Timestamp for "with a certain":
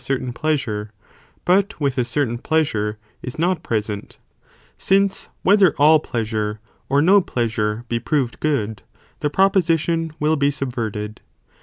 1.79-2.39